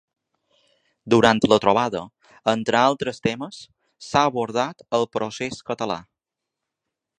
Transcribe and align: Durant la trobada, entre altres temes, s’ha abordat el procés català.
Durant 1.13 1.41
la 1.51 1.59
trobada, 1.65 2.01
entre 2.55 2.79
altres 2.79 3.21
temes, 3.27 3.61
s’ha 4.09 4.25
abordat 4.33 4.83
el 5.01 5.09
procés 5.19 5.63
català. 5.71 6.01